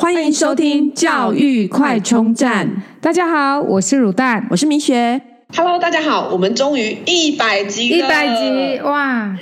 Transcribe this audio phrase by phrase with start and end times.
[0.00, 2.70] 欢迎收听教育快充站。
[3.00, 5.20] 大家好，我是乳蛋，我是米雪。
[5.56, 9.36] Hello，大家好，我们终于一百集了，一百集哇，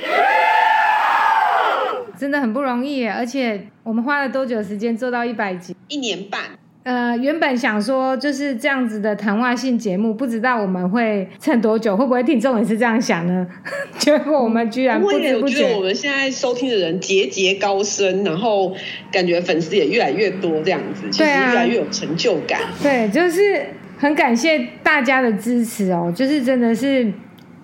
[2.19, 3.11] 真的很不容易耶！
[3.11, 5.77] 而且我们花了多久时间做到一百集？
[5.89, 6.41] 一年半。
[6.87, 13.45] 呃，原本想说就是这样子的谈话性节目，不知道我们会撑多久，会不会听众也是这样想呢？
[13.99, 18.73] 结果我们居然不知不觉，我觉得我们现在收听的人节节高升，然后
[19.11, 22.61] 感觉粉丝也越来越多，这样子，其实越来越有成就感。
[22.81, 23.67] 对啊，对，就是
[23.99, 27.13] 很感谢大家的支持哦，就是真的是。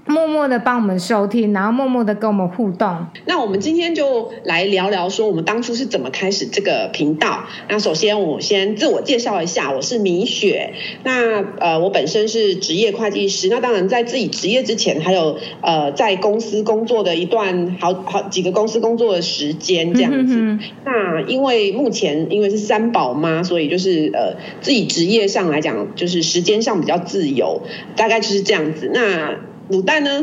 [0.04, 3.06] 默默的帮我们收听，然后默默的跟我们互动。
[3.24, 7.44] 那我们今天就来聊聊，说我们当初是怎么开始这个频道。
[7.68, 10.74] 那首先我先自我介绍一下，我是米雪。
[11.04, 13.48] 那呃，我本身是职业会计师。
[13.48, 20.34] 那当然，在自己职业之前，还有呃，在公司工作的一段好好几个公司工作的时间这样子。
[20.36, 27.62] 嗯、哼哼那因为目前因为是三宝妈，所以就是呃，自己职业上来讲，就是时间上比较自由，
[27.96, 28.90] 大概就是这样子。
[28.92, 29.36] 那
[29.72, 30.22] 卤蛋呢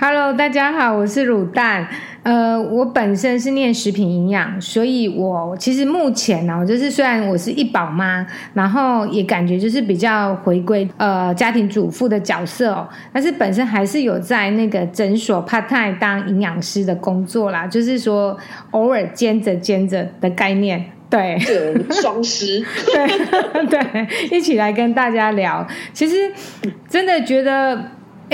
[0.00, 1.86] ？Hello，大家好，我是卤蛋。
[2.24, 18.36] 呃，我本身是念食品营养，所以我其实目前呢，就是虽然我是一宝妈，然后也感觉就是比较回归呃家庭主妇的角色哦，但是本身还是有在那个诊所 part time 当营养师的工作啦，就是说
[18.72, 20.84] 偶尔兼着兼着的概念。
[21.08, 21.38] 对，
[21.92, 25.64] 双师， 对对，一起来跟大家聊。
[25.92, 26.32] 其实
[26.88, 27.78] 真的觉得。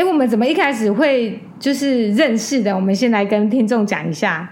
[0.00, 2.74] 哎，我们怎么一开始会就是认识的？
[2.74, 4.50] 我们先来跟听众讲一下。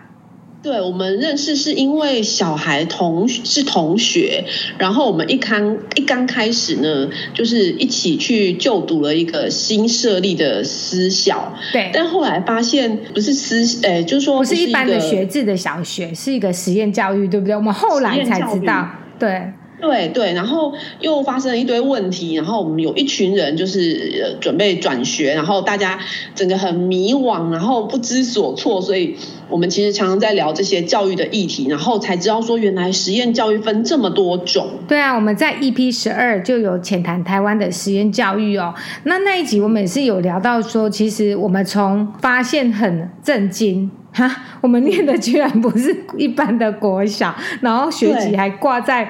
[0.63, 4.45] 对，我们认识是因为小孩同是同学，
[4.77, 11.55] 然后我们一刚一刚开始呢，就是一起去就读了一个新设立的私校。
[11.73, 17.57] 对，但后来发现不是私，哎，就是说不是一般的学制的小学，是一个实验教育，对不对？
[17.57, 18.87] 我们后来才知道，
[19.19, 19.51] 对。
[19.81, 25.99] 对对，然后又发生了一堆问题，然后我们有一群人就是准备转学，然后大家
[26.35, 29.17] 整个很迷惘，然后不知所措，所以
[29.49, 34.69] 我们其实常常在聊这些教育的议题，然后才知道说原来实验教育分这么多种。
[34.89, 44.29] 对啊，我们在 EP 十二就有浅谈台湾的实验教育哦，那那一集我们也是有聊到说，其实我们从发现很震惊哈，
[44.61, 49.09] 我们念的居然不是一般的国小，然后学籍还挂在。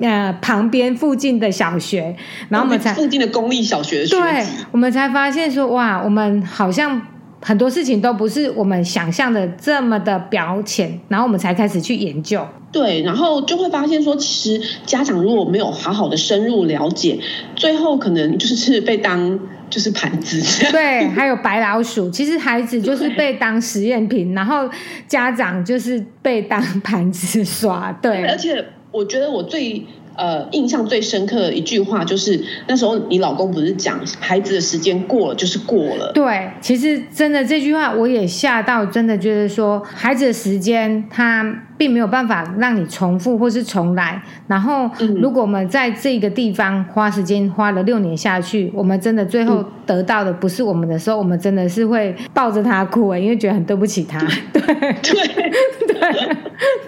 [0.00, 2.16] 呃，旁边附近的小学，
[2.48, 7.00] 然后我们才附近的公立小学的学，对，我们才发现说，哇，我们好像
[7.42, 12.46] 很多事情都不是我们想象的这么的表浅，然后我们才开始去研究。
[12.72, 17.18] 对，然后就会发现说，其实家长如果没有好好的深入了解，
[17.54, 20.40] 最后可能就是 被当就是盘子。
[20.72, 24.66] 对，还有白老鼠，其实孩子就是被当实验品，然后
[25.06, 27.92] 家长就是被当盘子耍。
[28.00, 28.64] 对，对，而且。
[28.90, 29.86] 我觉得我最
[30.16, 36.12] 呃印象最深刻的一句话就是那时候你老公不是讲孩子的时间过了就是过了。
[36.12, 41.66] 对，其实真的这句话我也吓到，真的就是说孩子的时间他。
[41.80, 44.22] 并没有办法让你重复或是重来。
[44.46, 54.20] 然后，如果我们在这个地方花时间花了六年下去，我们真的最后得到的不是我们的时候，我们真的是会抱着他哭，因为觉得很对不起他。
[54.52, 55.50] 对对
[55.88, 55.98] 对，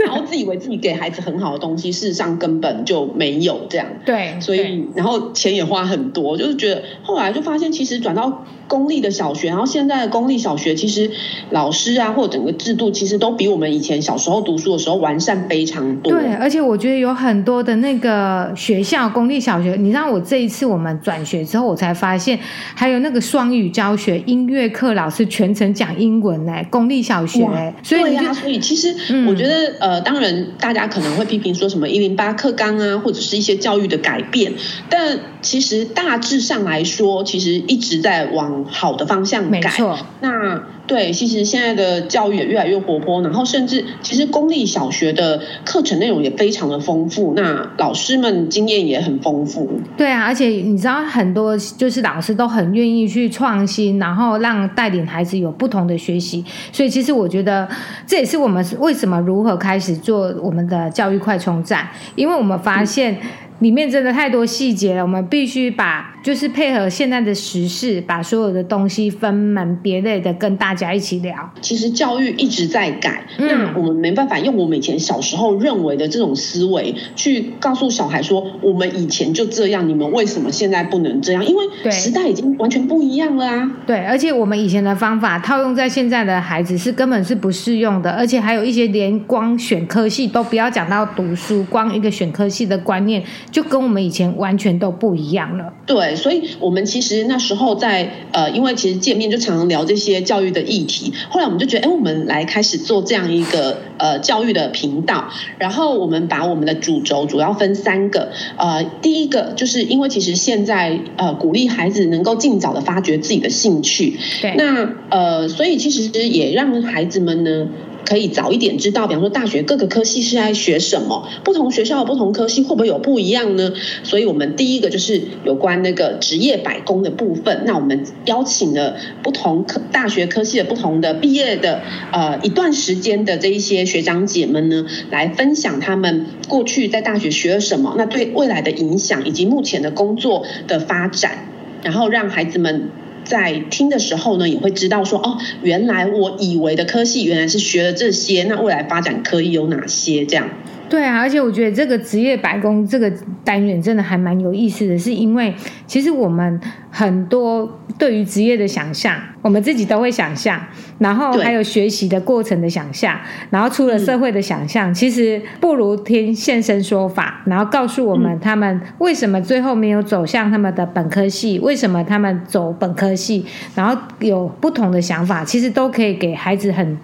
[0.05, 3.87] 然后自以为自己给孩子很好的东西，事实上根本就没有这样。
[4.05, 11.11] 对，所以然后钱也花很多，就是觉得后来就发现，其实转到公立的小学，然后现在的公立小学，其实
[11.51, 16.11] 老师啊，或者整个制度，其实都比我们以前小时候读书的时候完善非常多。
[16.11, 22.39] 对，而且我觉得有很多的那个学校，公立小学，你知道我这一次我们转学之后，我才发现
[22.75, 28.89] 还有那个双语教学，音乐课老师全程讲英文哎，公立小学哎，所以呀、啊，所以其实
[29.29, 34.51] 我觉得、嗯、呃，当然大家可能会批评说什么一零八课纲啊，或者是一些教育的改变，
[34.89, 39.61] 但其实大致上来说，其实一直在往好的方向改。
[39.61, 40.63] 没错，那。
[40.85, 49.71] 对，其实现在的教育也越来越活泼，然后甚至其实公立小学的课程内容也非常的丰富，那老师们经验也很丰富。
[49.97, 56.45] 对啊，而且你知道很多就是老师都很愿意去创新，然后让带领孩子有不同的学习。
[56.73, 57.67] 所以其实我觉得
[58.05, 63.17] 这也是我们为什么如何开始做我们的教育快充站，因为我们发现。
[63.63, 71.51] 里面真的太多细节了，我们必须把就是配合现在的时事，把所有的东西分门别类的跟大家一起聊。
[71.61, 81.45] 其实教育一直在改，嗯、那我们没办法用我们以前小时候认为的这种思维去告诉小孩说，我们以前就这样，你们为什么现在不能这样？
[81.45, 83.71] 因为时代已经完全不一样了啊。
[83.87, 95.73] 对，而且我们以前的方法套用在现在的孩子是根本是不适用的，而且还有一些连光选科系都不要讲到读书，光一个选科系的观念就跟我们以前完全都不一样了。
[95.85, 117.69] 对，所以我们其实那时候在呃，因为其实见面就常常聊这些教育的议题，后来我们就觉得，哎，我们来开始做这样一个呃教育的频道，然后我们把我们的主轴主要分三个，呃，第一个就是因为其实现在呃鼓励孩子能够尽早的发掘自己的兴趣，对，那呃，所以其实也让孩子们呢。
[118.05, 123.73] 可以早一点知道，比方说大学各个科系是在学什么，不同学校的不同科系会不会有不一样呢？
[124.03, 127.63] 所以我们第一个就是有关那个职业百工的部分。
[127.65, 131.81] 那我们邀请了不同科大学科系的不同的毕业的
[132.13, 141.47] 呃一段时间的这一些学长姐们呢，来分享他们过去在大学学了什么，那对未来的影响以及目前的工作的发展，
[141.83, 142.91] 然后让孩子们。
[143.33, 150.51] 在听的时候呢，也会知道说哦，原来我以为的科系原来是学了这些，那未来发展可以有哪些这样？
[150.93, 153.11] 对啊，而且我觉得这个职业白宫这个
[153.43, 155.55] 单元真的还蛮有意思的，是因为
[155.87, 156.61] 其实我们
[156.91, 160.61] 很多对于职业的想象，我们自己都会想象，
[160.99, 163.19] 然后还有学习的过程的想象，
[163.49, 176.99] 然后出了社会的想象，嗯、其实不如听现身说法，然后告诉我们他们为什么最后没有走向他们的本科系，为什么他们走本科系，然后有不同的想法，其实都可以给孩子很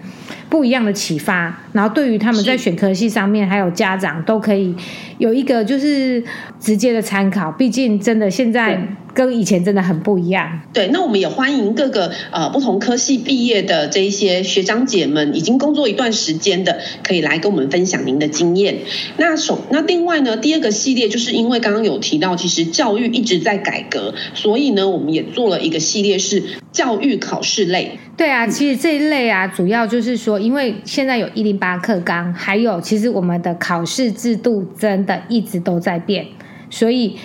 [0.49, 4.75] 不一样的启发，然后对于他们在选科系上面，还有家长都可以
[5.19, 6.23] 有一个就是
[6.59, 7.51] 直接的参考。
[7.51, 8.81] 毕竟真的现在
[9.13, 10.61] 跟以前真的很不一样。
[10.73, 18.79] 对，那我们也欢迎各个呃不同科系毕业的这一些学长姐们，已经工作一段时间的，可以来跟我们分享您的经验。
[19.17, 27.99] 那首那另外呢，第二个系列就是因为刚刚有提到，其实教育一直在改革，所以呢，我们也做了一个系列是教育考试类。
[28.15, 36.25] 对啊，其实这一类啊，主要就是说，因为现在有一零八课纲，还有其实我们的考试制度真的一直都在变，
[36.69, 37.15] 所以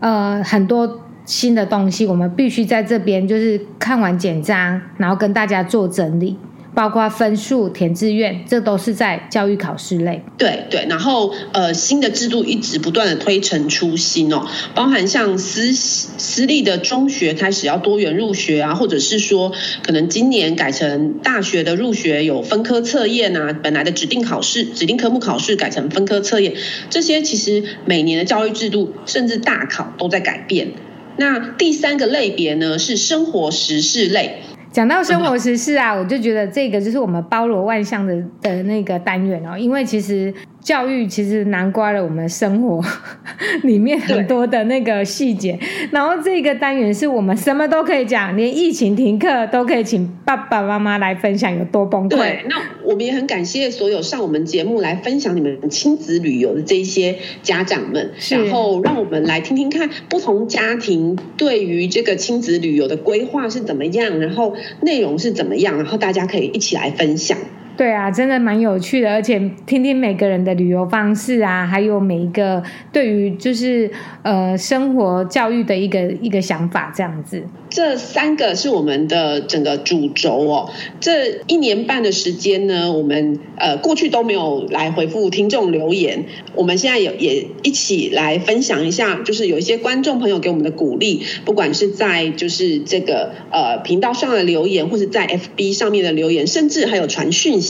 [0.00, 6.38] 呃很多新的东西，我们必须在这边就是看完简章，然后跟大家做整理。
[6.74, 10.22] 包括分数、填志愿，这都是在教育考试类。
[10.36, 14.46] 对对，然后呃，新的制度一直不断的推陈出新哦，
[14.76, 19.52] 包含像私私立的中学开始要多元入学啊，或者是说
[19.82, 26.54] 可能今年改成大学的入学有分科测验啊，本来的指定考试、指定科目考试改成分科测验，
[26.90, 30.68] 这些其实每年的教育制度甚至大考都在改变。
[31.18, 34.36] 那第三个类别呢，是生活时事类。
[34.70, 40.32] 讲到生活时事啊，我就觉得这个就是我们包罗万象的的那个单元哦，因为其实。
[40.68, 42.84] 教育其实囊括了我们生活
[43.64, 45.58] 里面很多的那个细节，
[45.90, 52.16] 然后这个单元是我们什么都可以讲，连疫情停课都可以请爸爸妈妈来分享有多崩溃。
[52.16, 67.38] 对，那我们也很感谢所有上我们节目来分享你们亲子旅游的这些家长们，然后让我们来听听看不同家庭对于这个亲子旅游的规划是怎么样，然后内容是怎么样，然后大家可以一起来分享。
[67.78, 72.60] 对啊，真的蛮有趣的，而且听听每个人的旅游方式啊，还有每一个
[72.92, 73.88] 对于就是
[74.24, 77.44] 呃生活教育的一个一个想法，这样子。
[77.70, 80.70] 这三个是我们的整个主轴哦。
[81.00, 86.24] 这一年半的时间呢，我们呃过去都没有来回复听众留言，
[86.56, 97.60] 我们现在也也一起来分享一下，就是有一些观众朋友给我们的鼓励，不管是在就是这个呃频道上的留言，或是在 FB 上面的留言，甚至还有传讯，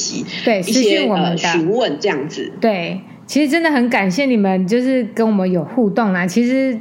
[0.44, 2.52] 对，一些呃询问这样子。
[2.60, 6.26] 对，其实真的很感谢你们，就是跟我们有互动啊。
[6.26, 6.78] 其实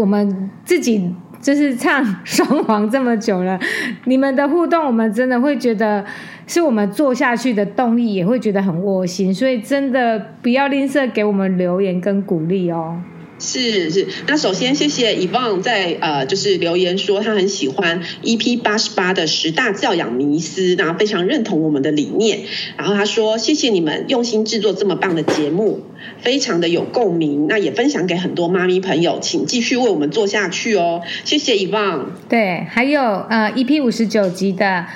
[0.00, 1.14] 我们自己。
[1.42, 3.58] 就是唱 双簧这么久了，
[4.04, 6.04] 你们的互动，我们真的会觉得
[6.46, 12.96] 是我们做下去的动力，也会觉得很窝心，所以真的不要吝啬给我们留言跟鼓励哦。
[13.42, 22.42] 是是，那首先谢谢伊旺在呃，就是留言说他很喜欢 EP 八十八的十大教养迷思，然后非常认同我们的理念。
[22.76, 25.80] 然后他说谢谢你们用心制作这么棒的节目，
[26.20, 27.48] 非常的有共鸣。
[27.48, 31.02] 那也分享给很多妈咪朋友，请继续为我们做下去哦。
[31.24, 32.04] 谢谢 Yvonne。
[32.28, 34.86] 对，还有呃 EP 五十九集的。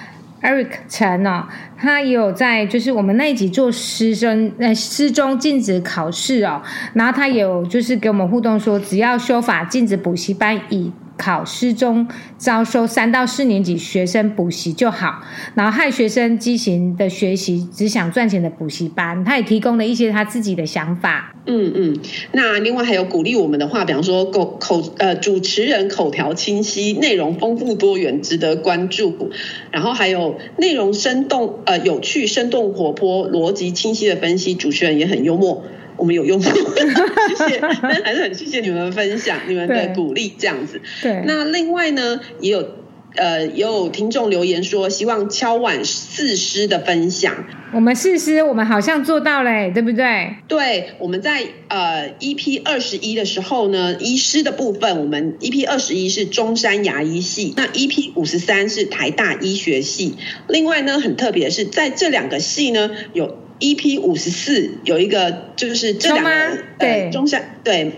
[0.46, 1.44] Eric 陈哦，
[1.76, 6.62] 他也有在就是我们那一集做师生呃师中禁止考试哦，
[6.94, 10.92] 然后他有就是给我们互动说，只要修法禁止补习班以。
[11.16, 12.06] 考试中
[12.38, 15.22] 招收三到四年级学生补习就好，
[15.54, 21.32] 然后害学生畸形的学习，只想赚钱的补习班，他也提供了一些他自己的想法。
[21.48, 21.98] 嗯嗯，
[22.32, 29.30] 那另外还有鼓励我们的话，比方说口口呃主持人口条清晰，内容丰富多元，值得关注。
[29.70, 35.62] 然后还有内容生动呃有趣、生动活泼、逻辑清晰的分析，主持人也很幽默。
[35.96, 36.52] 我们有用过，
[37.36, 40.80] 谢谢，但还是很谢谢你们分享，你们的鼓励这样子。
[41.02, 42.68] 对，那另外呢，也有
[43.14, 47.44] 呃也有听众留言说，希望敲碗四师的分享。
[47.72, 50.36] 我们四师，我们好像做到了，对不对？
[50.48, 60.16] 对，我们在呃 EP 二十一的时候呢，医师的部分，我们 EP 二十一是中山牙医系，那 EP 五十三是台大医学系。
[60.48, 63.45] 另外呢，很特别的是，在这两个系呢有。
[63.60, 66.30] EP 五十四有一个就是这两个
[66.78, 67.92] 对、呃、中山对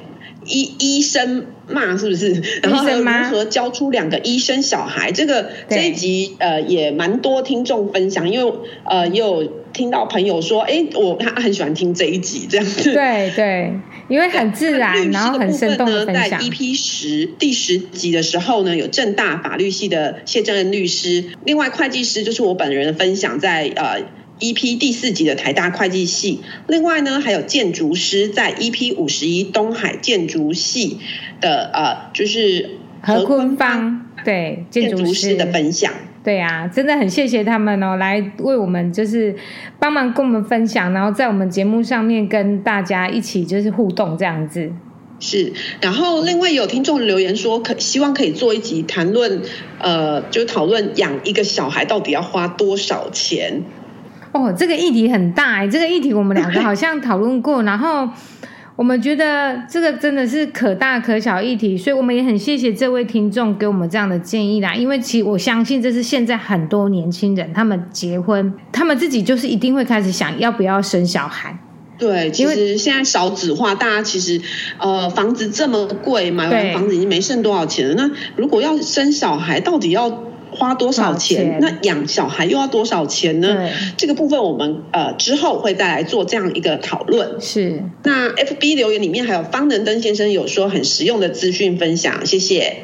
[0.45, 2.61] 医医生骂是不是？
[2.63, 5.13] 然后还有如何教出两个医生小孩？
[5.13, 8.53] 这个这一集呃也蛮多听众分享，因为
[8.85, 12.95] 呃也有听到朋友说，哎，我他很喜欢听这一集这样子。
[12.95, 13.75] 对对，
[14.09, 16.31] 因为很自然，然后很生动的分享。
[16.31, 24.01] 在 EP 十第十集的时候呢，有正大法律系的谢正恩律师，另外会计师就是我本人的分享，在呃。
[24.41, 30.99] EP 第四集的台大会计系，另外呢还有建筑师在 EP 五十一东海建筑系
[31.41, 35.93] 的呃，就是何坤芳对建筑师的分享，
[36.25, 39.35] 对啊，真的很谢谢他们哦，来为我们就是
[39.79, 44.73] 帮忙跟我们分享，然后在我们节目上面跟大家一起就是互动这样子。
[45.21, 49.43] 是，然后另外有听众留言说，可希望可以做一集谈论，
[49.81, 53.65] 呃，就讨论养一个小孩到底要花多少钱。
[54.33, 58.09] 哦，这个议题很大哎，这个议题我们两个 好像讨论过，然后
[58.77, 64.75] 我们觉得这个真的是可大可小议题，所以我们也很谢谢这位听众给我们这样的建议啦。
[64.75, 71.59] 因为其实我相信这是现在很多年轻人他们结婚，他们自己就是一定会开始想要不要生小孩。
[71.99, 74.41] 对，其实现在少子化，大家其实
[74.79, 77.95] 呃房子这么贵，买完房子已经没剩多少钱了。
[77.95, 80.29] 那如果要生小孩，到底要？
[80.53, 81.59] 花多少钱？
[81.61, 83.71] 那养小孩又要多少钱呢？
[83.97, 87.41] 这个部分我们呃之后会再来做这样一个讨论。
[87.41, 87.83] 是。
[88.05, 92.77] 那 FB 留言里面还有方能登先生有说很实用的资讯分享，谢谢。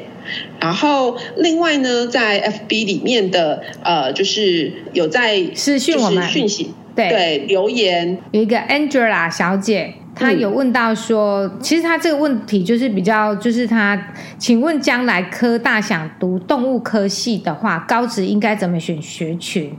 [0.59, 9.93] 然后另外呢，在 FB 里面的呃就是有在私讯我们讯息对对留言有一个 Angela 小姐。
[10.15, 14.01] 他有问到说，嗯，其实他这个问题就是比较，就是他，
[14.39, 19.71] 请问将来科大想读动物科系的话，高职应该怎么选学群？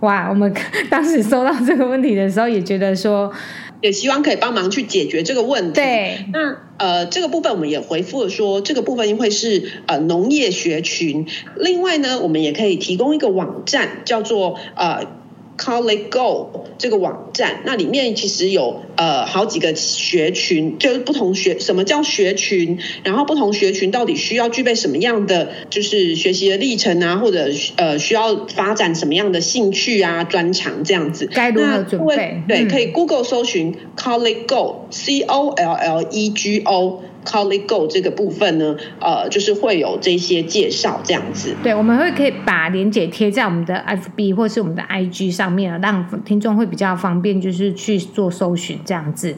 [0.00, 0.52] 哇，我们
[0.90, 3.32] 当时收到这个问题的时候，也觉得说，
[3.80, 5.74] 也希望可以帮忙去解决这个问题。
[5.74, 11.26] 对，那呃，这个部分我们也回复了说，这个部分会是呃农业学群。
[11.56, 15.06] 另外呢，我们也可以提供一个网站，叫做呃。
[15.56, 22.78] College Go 这个网站，那里面其实有呃好几个学群，就是不同学，什么叫学群？
[23.04, 31.26] 然后不同学群到底需要具备什么样的就是学习的历程啊，或者呃需要发展什么样的兴趣啊、专长这样子？
[31.32, 32.42] 该如何准备？
[32.48, 37.02] 对，可以 Google 搜寻 College Go，C O L L E G O。
[37.24, 41.54] College Go 这个部分呢，呃，就是会有这些介绍这样子。
[41.62, 49.34] 对，我们会可以把链接贴在我们的 FB 或是我们的 IG 上面，让听众会比较方便，就是去做搜寻这样子。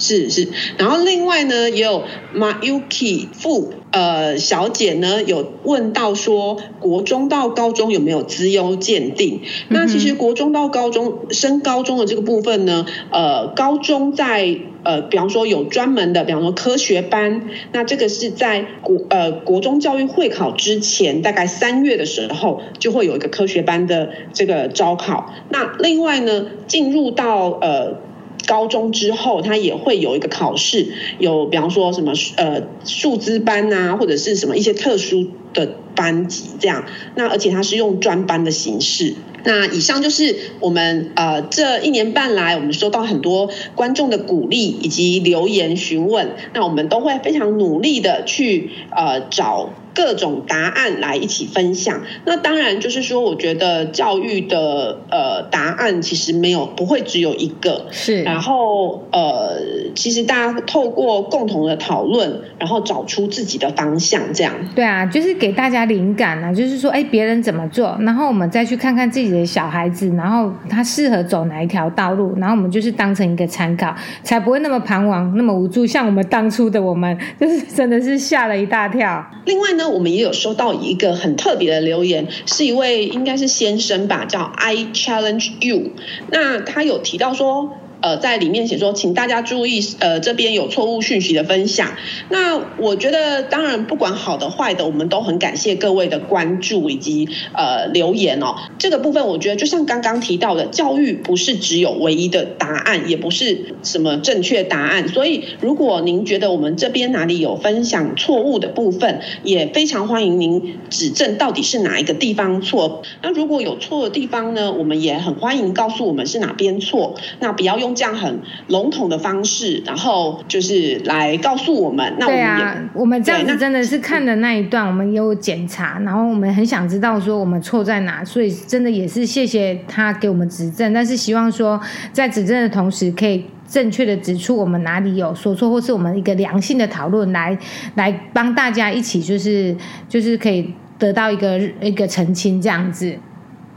[0.00, 2.02] 是是，然后另外呢，也有
[2.34, 9.42] Mayuki 富呃小姐呢有问到说，国中到高中有没有资优鉴定？
[9.68, 25.34] 那其实国中到高中升高中的这个部分呢，呃，高中在呃，比方说有专门的，比方说科学班，那这个是在国呃国中教育会考之前，大概三月的时候就会有一个科学班的这个招考。
[25.50, 28.08] 那另外呢，进入到呃。
[28.46, 30.86] 高中之后，他也会有一个考试，
[31.18, 36.84] 有比方说什么呃数资班啊，或者是什么一些特殊的班级这样。
[37.14, 39.14] 那而且他是用专班的形式。
[39.42, 46.36] 那以上就是我们呃这一年半来，我们收到很多观众的鼓励以及留言询问。
[46.52, 49.70] 那我们都会非常努力的去呃找。
[49.94, 52.00] 各种答案来一起分享。
[52.24, 57.86] 那当然就是说，我觉得教育的呃答案其实没有不会只有一个。
[57.90, 58.22] 是。
[58.22, 59.60] 然后呃，
[59.94, 64.54] 其实大家透过共同的讨论，然后找出自己的方向，这样。
[64.74, 75.86] 对啊，就是给大家灵感啊，就是说，哎，别人怎么做，然后我们再去看看自己的小孩子，然后他适合走哪一条道路，然后我们就是当成一个参考，才不会那么彷徨，那么无助。
[75.86, 79.24] 像我们当初的我们， 就是真的是吓了一大跳。
[79.46, 85.92] 另外呢，那我们也有收到一个很特别的留言，是一位应该是先生吧，叫 I challenge you。
[86.30, 87.70] 那他有提到说。
[88.00, 91.92] 呃，在里面写说，请大家注意，呃，这边有错误讯息的分享。
[92.30, 98.54] 那我觉得，当然不管好的坏的，我们都很感谢各位的关注以及呃留言哦。
[98.78, 105.08] 这个部分，我觉得就像刚刚提到的，教育不是只有唯一的答案，也不是什么正确答案。
[105.08, 113.02] 所以，如果您觉得我们这边哪里有分享错误的部分，也非常欢迎您指正到底是哪一个地方错。
[113.20, 117.14] 那如果有错的地方呢，我们也很欢迎告诉我们是哪边错。
[117.40, 117.89] 那不要用。
[117.94, 122.14] 这样很笼统的方式，然后就是来告诉我们。
[122.18, 130.92] 那我们也，对啊，我们这样子真的是看的那一段，我们也有检查，然后我们很想知道说我们错在哪，所以真的也是谢谢他给我们指正。
[130.92, 131.80] 但是希望说
[132.12, 137.56] 在指正的同时，可以正确的指出我们哪里有说错，或是我们一个良性的讨论，来
[137.94, 139.76] 来帮大家一起就是
[140.08, 143.16] 就是可以得到一个一个澄清这样子。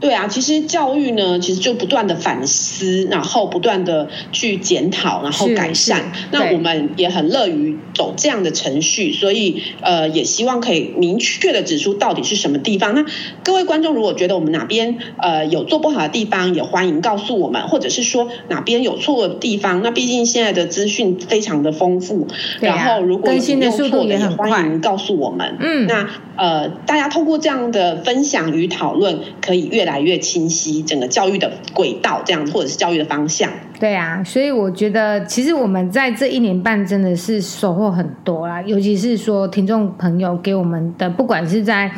[0.04, 6.12] 对啊，其实教育呢，其实就不断的反思，然后不断的去检讨，然后改善。
[6.30, 12.94] 那我们也很乐于走这样的程序，所以呃，也希望可以明确的指出到底是什么地方。
[12.94, 13.06] 那
[13.42, 19.80] 各位观众如果觉得我们哪边呃有做不好的地方，也欢迎告诉我们，或者是说哪边有错的地方。
[19.82, 22.26] 那毕竟现在的资讯非常的丰富，
[22.60, 25.56] 然后如果有错的也欢迎告诉我们。
[25.60, 26.06] 嗯，那
[26.36, 29.93] 呃，大家通过这样的分享与讨论，可以越来。
[30.00, 33.50] 越来越清晰，整个教育的轨道这样，或者是教育的方向。
[33.78, 38.62] 对啊，所以我觉得，其实我们在这一年半真的是收获很多啦。
[38.62, 41.90] 尤其是说，听众朋友给我们的，不管是在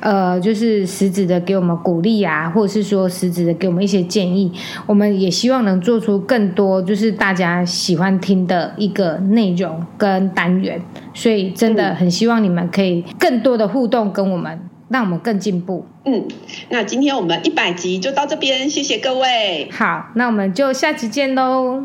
[0.00, 4.52] 呃，就是实质的给我们鼓励啊，或者是说实质的给我们一些建议，
[4.86, 10.80] 我们也希望能做出更多，就是大家喜欢听的一个内容跟单元。
[11.14, 14.69] 所以真的很希望你们可以更多的互动跟我们。
[14.90, 15.86] 让我们更进步。
[16.04, 16.28] 嗯，
[16.68, 19.68] 那今天我们一百集就到这边，谢谢各位。
[19.72, 21.84] 好，那我们就下集见喽，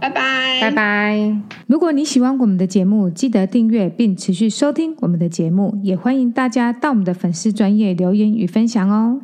[0.00, 1.36] 拜拜，拜拜。
[1.66, 9.20] 如果你喜欢我们的节目，记得订阅并持续收听我们的节目，也欢迎大家到我们的粉丝专业留言与分享哦。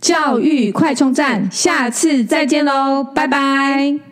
[0.00, 4.07] 教育快充站，下次再见喽，拜拜。